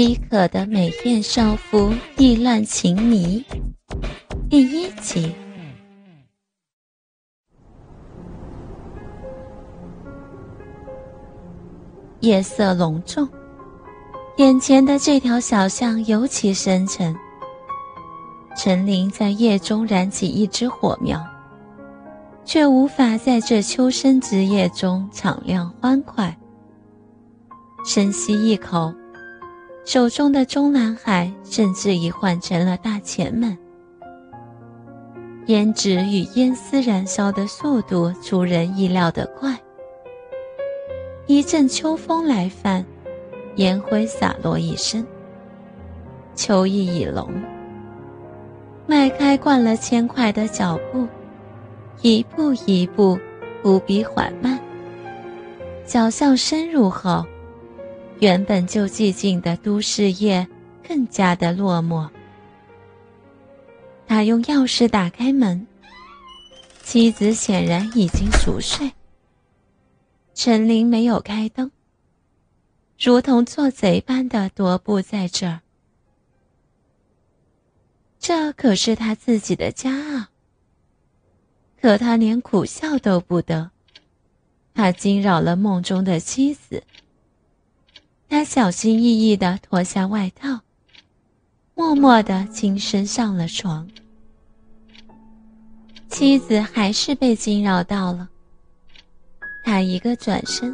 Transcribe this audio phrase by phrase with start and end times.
[0.00, 3.44] 饥渴的美艳少妇意乱情迷，
[4.48, 5.30] 第一集。
[12.20, 13.28] 夜色隆重，
[14.38, 17.14] 眼前的这条小巷尤其深沉。
[18.56, 21.22] 陈琳在夜中燃起一支火苗，
[22.42, 26.34] 却无法在这秋深之夜中敞亮欢快。
[27.84, 28.94] 深吸一口。
[29.84, 33.56] 手中的中南海甚至已换成了大前门，
[35.46, 39.58] 胭脂与烟丝燃烧的速度出人意料的快。
[41.26, 42.84] 一阵秋风来犯，
[43.56, 45.04] 烟灰洒落一身。
[46.36, 47.28] 秋意已浓，
[48.86, 51.08] 迈开惯了轻快的脚步，
[52.02, 53.18] 一步一步，
[53.64, 54.58] 无比缓慢。
[55.84, 57.24] 脚下深入后。
[58.20, 60.46] 原本就寂静的都市夜，
[60.86, 62.06] 更加的落寞。
[64.06, 65.66] 他用钥匙打开门，
[66.82, 68.92] 妻子显然已经熟睡。
[70.34, 71.70] 陈琳没有开灯，
[72.98, 75.60] 如同做贼般的踱步在这儿。
[78.18, 80.30] 这可是他自己的家啊！
[81.80, 83.70] 可他连苦笑都不得，
[84.74, 86.84] 他惊扰了梦中的妻子。
[88.30, 90.60] 他小心翼翼地脱下外套，
[91.74, 93.88] 默默地轻身上了床。
[96.08, 98.30] 妻子还是被惊扰到了。
[99.64, 100.72] 他一个转身，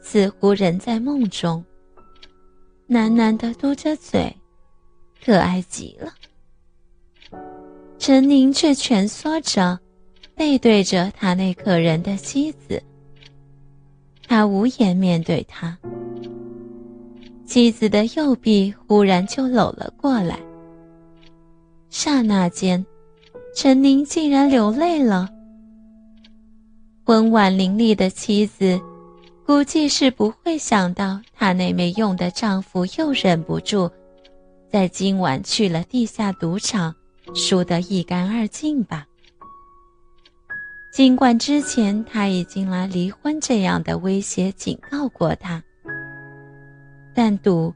[0.00, 1.62] 似乎人在梦中，
[2.88, 4.34] 喃喃地嘟着嘴，
[5.22, 6.14] 可爱极了。
[7.98, 9.78] 陈宁却蜷缩着，
[10.34, 12.82] 背对着他那可人的妻子。
[14.26, 15.78] 他无颜面对他。
[17.46, 20.38] 妻子的右臂忽然就搂了过来，
[21.90, 22.84] 刹那间，
[23.54, 25.28] 陈宁竟然流泪了。
[27.04, 28.80] 温婉伶俐的妻子，
[29.46, 33.88] 估计是不会想到她那没用的丈夫又忍不住，
[34.68, 36.92] 在今晚去了地下赌场，
[37.32, 39.06] 输得一干二净吧。
[40.92, 45.62] 尽管之前他已经拿离婚这样的威胁警告过她。
[47.16, 47.72] 但赌，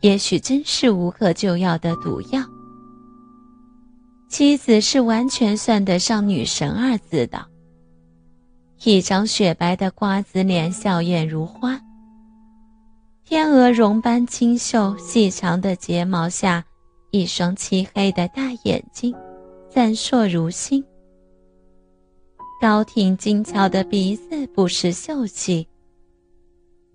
[0.00, 2.42] 也许真是无可救药的毒药。
[4.28, 7.46] 妻子是完全算得上女神二字的，
[8.82, 11.80] 一张雪白的瓜子脸，笑靥如花。
[13.24, 16.64] 天鹅绒般清秀细长的睫毛下，
[17.12, 19.14] 一双漆黑的大眼睛，
[19.72, 20.84] 闪烁如星。
[22.60, 25.68] 高挺精巧的鼻子不失秀气。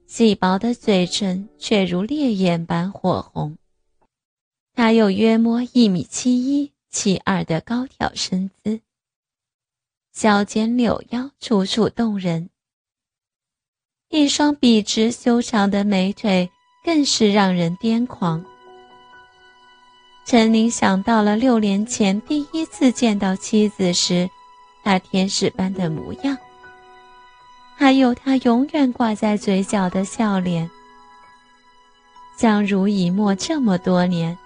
[0.07, 3.57] 细薄的嘴唇却如烈焰般火红。
[4.73, 8.81] 她有约摸一米七一、七二的高挑身姿，
[10.13, 12.49] 小肩柳腰，楚楚动人。
[14.09, 16.49] 一双笔直修长的美腿
[16.83, 18.45] 更是让人癫狂。
[20.25, 24.29] 陈琳想到了六年前第一次见到妻子时，
[24.83, 26.37] 那天使般的模样。
[27.77, 30.69] 还有他永远挂在嘴角的笑脸。
[32.37, 34.37] 相濡以沫这么多年，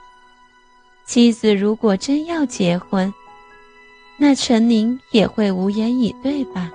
[1.05, 3.13] 妻子如果真要结婚，
[4.17, 6.71] 那陈宁也会无言以对吧？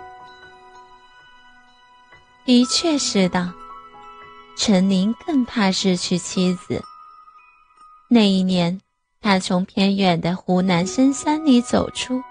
[2.45, 3.53] 的确是的，
[4.57, 6.83] 陈宁更怕失去妻子。
[8.09, 8.81] 那一年，
[9.21, 12.23] 他从偏远的湖南深山里走出。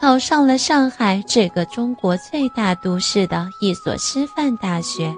[0.00, 5.14] 考上了上海这个中国最大都市的一所师范大学，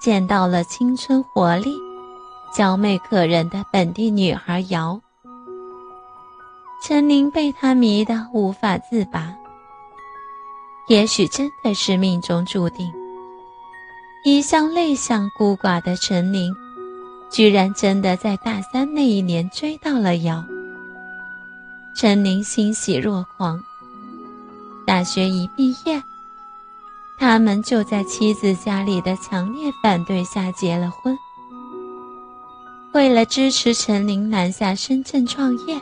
[0.00, 1.76] 见到了青春活力、
[2.54, 4.98] 娇媚可人的本地女孩瑶。
[6.82, 9.34] 陈琳被她迷得无法自拔。
[10.88, 12.92] 也许真的是命中注定，
[14.24, 16.54] 一向内向孤寡的陈琳，
[17.30, 20.44] 居然真的在大三那一年追到了瑶。
[21.96, 23.62] 陈琳欣喜若狂。
[24.84, 26.02] 大学一毕业，
[27.16, 31.16] 他们就在妻子家里的强烈反对下结了婚。
[32.92, 35.80] 为了支持陈琳南下深圳创业，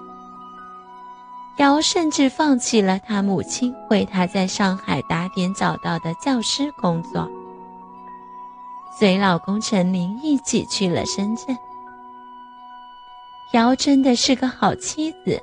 [1.56, 7.26] 姚甚至放弃了他母亲为他在上海打点找到的教师工作，
[8.99, 11.56] 随老公陈琳一起去了深圳。
[13.55, 15.43] 姚真的是个好妻子。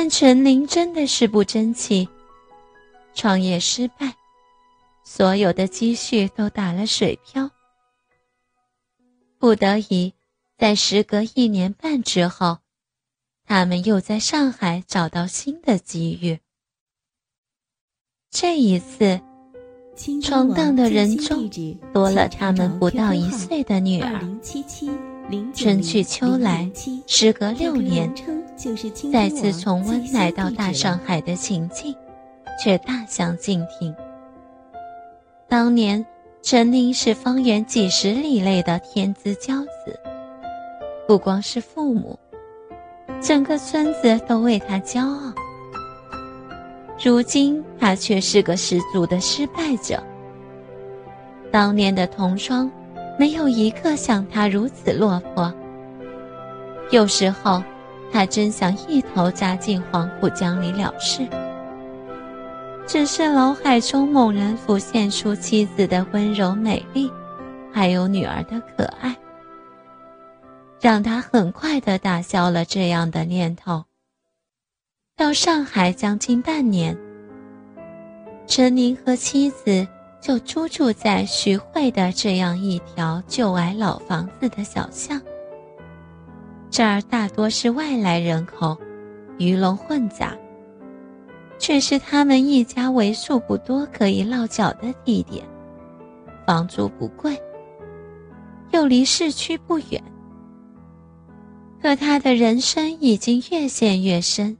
[0.00, 2.08] 但陈琳真的是不争气，
[3.14, 4.14] 创业失败，
[5.02, 7.50] 所有的积蓄都打了水漂。
[9.40, 10.14] 不得已，
[10.56, 12.58] 在时隔一年半之后，
[13.44, 16.38] 他们又在上海找到新的机遇。
[18.30, 19.20] 这一次，
[20.22, 21.50] 闯荡的人中
[21.92, 24.20] 多了他们不到一岁的女儿。
[25.52, 26.70] 春去秋来，
[27.08, 28.14] 时隔六年，
[29.12, 31.94] 再次重温来到大上海的情境，
[32.62, 33.94] 却大相径庭。
[35.48, 36.04] 当年。
[36.40, 39.98] 陈宁是方圆几十里内的天之骄子，
[41.06, 42.16] 不光是父母，
[43.20, 45.32] 整个村子都为他骄傲。
[47.04, 50.00] 如今他却是个十足的失败者。
[51.50, 52.70] 当年的同窗，
[53.18, 55.52] 没有一个像他如此落魄。
[56.92, 57.60] 有时候，
[58.12, 61.26] 他真想一头扎进黄浦江里了事。
[62.86, 67.12] 只是脑海中猛然浮现出妻子的温柔美丽，
[67.72, 69.14] 还有女儿的可爱，
[70.80, 73.84] 让他很快的打消了这样的念头。
[75.16, 76.96] 到上海将近半年，
[78.46, 79.86] 陈宁和妻子
[80.18, 85.20] 就租住在徐汇的这样一条旧矮老房子的小巷。
[86.70, 88.76] 这儿大多是外来人口，
[89.38, 90.36] 鱼龙混杂。
[91.60, 95.44] 却是他们一家为数不多可以落脚的地点，
[96.46, 97.36] 房租不贵，
[98.70, 100.00] 又离市区不远。
[101.82, 104.56] 可他的人生已经越陷越深，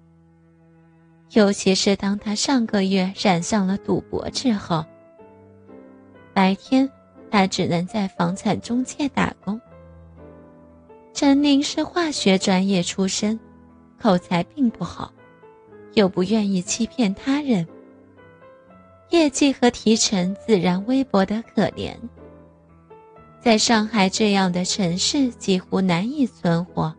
[1.31, 4.85] 尤其是当他上个月染上了赌博之后。
[6.35, 6.91] 白天，
[7.31, 9.61] 他只能在房产中介打工。
[11.21, 13.41] 陈宁是化学专业出身，
[14.01, 15.13] 口才并不好。
[15.95, 17.67] 又不愿意欺骗他人，
[19.11, 21.93] 业绩和提成自然微薄得可怜。
[23.41, 26.95] 在上海这样的城市，几乎难以存活。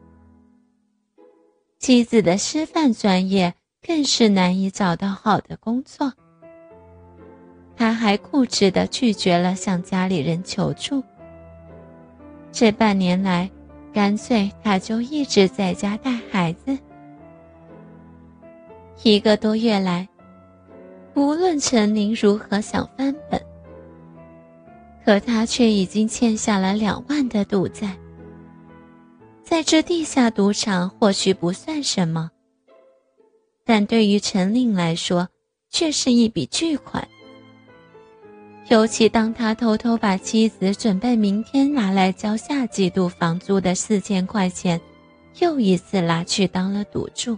[1.77, 6.11] 妻子的师范专业更是难以找到好的工作。
[7.73, 11.01] 他还固执地拒绝了向家里人求助。
[12.51, 13.49] 这半年来，
[13.93, 16.77] 干脆他就一直在家带孩子。
[19.03, 20.07] 一个多月来，
[21.15, 23.41] 无论陈宁如何想翻本，
[25.03, 27.97] 可他却已经欠下了两万的赌债。
[29.43, 32.29] 在这地下赌场或许不算什么，
[33.65, 35.27] 但对于陈琳来说，
[35.69, 37.07] 却是一笔巨款。
[38.69, 44.79] 尤其当他偷偷把妻子准备明天拿来交下季度房租的四千块钱，
[45.39, 47.35] 又一次拿去当了赌注。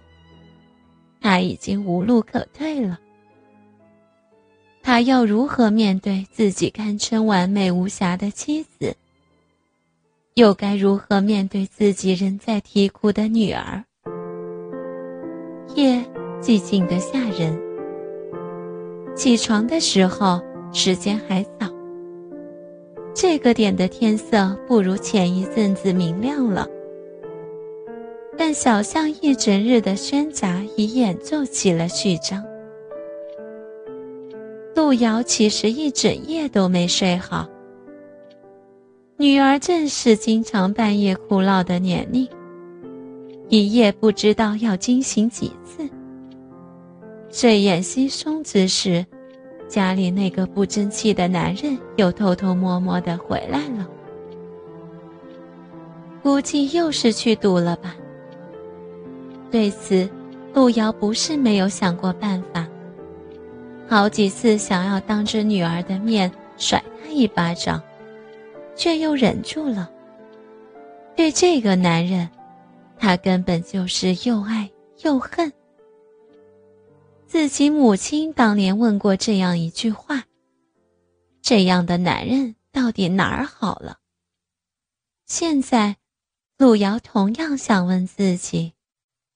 [1.21, 2.99] 他已经无路可退了。
[4.83, 8.93] 他要如何面对自己堪称完美无瑕的妻子？
[10.33, 13.81] 又该如何面对自己仍在啼哭的女儿？
[15.75, 16.03] 夜
[16.41, 17.57] 寂静的吓人。
[19.15, 21.67] 起床的时候，时间还早。
[23.13, 26.67] 这个点的天色不如前一阵子明亮了。
[28.37, 32.43] 但小巷一整日的喧杂已演奏起了序章。
[34.73, 37.47] 路遥其实一整夜都没睡好。
[39.17, 42.27] 女儿正是经常半夜哭闹的年龄，
[43.49, 45.87] 一夜不知道要惊醒几次。
[47.29, 49.05] 睡眼惺忪之时，
[49.71, 53.87] 家里那个不争气的男人又偷偷摸摸的回来了，
[56.21, 57.95] 估计又是去赌了吧。
[59.49, 60.09] 对此，
[60.53, 62.67] 路遥不是没有想过办法。
[63.87, 67.81] 好几次想要当着女儿的面甩他一巴掌，
[68.75, 69.89] 却又忍住了。
[71.15, 72.27] 对这个男人，
[72.99, 74.69] 他根本就是又爱
[75.03, 75.49] 又恨。
[77.31, 80.25] 自己母亲当年问过这样一句话
[81.41, 83.99] ：“这样的男人到底哪儿好了？”
[85.25, 85.95] 现在，
[86.57, 88.73] 路遥同样想问自己。